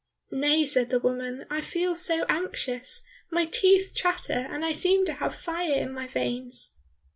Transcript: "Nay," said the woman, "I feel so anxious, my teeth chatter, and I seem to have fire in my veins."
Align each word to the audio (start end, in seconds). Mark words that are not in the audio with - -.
"Nay," 0.31 0.65
said 0.65 0.89
the 0.89 0.97
woman, 0.97 1.45
"I 1.51 1.61
feel 1.61 1.95
so 1.95 2.25
anxious, 2.27 3.03
my 3.29 3.45
teeth 3.45 3.91
chatter, 3.93 4.47
and 4.51 4.65
I 4.65 4.71
seem 4.71 5.05
to 5.05 5.13
have 5.13 5.35
fire 5.35 5.73
in 5.79 5.93
my 5.93 6.07
veins." 6.07 6.75